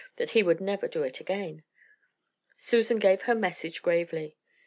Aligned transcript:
that 0.15 0.31
he 0.31 0.41
would 0.41 0.59
never 0.59 0.87
do 0.87 1.03
it 1.03 1.19
again. 1.19 1.61
Susan 2.57 2.97
gave 2.97 3.21
her 3.21 3.35
message 3.35 3.83
gravely. 3.83 4.35